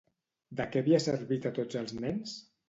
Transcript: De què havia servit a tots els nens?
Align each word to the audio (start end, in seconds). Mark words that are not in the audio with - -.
De 0.61 0.65
què 0.75 0.81
havia 0.83 1.01
servit 1.03 1.45
a 1.51 1.53
tots 1.59 1.79
els 1.83 1.95
nens? 2.07 2.35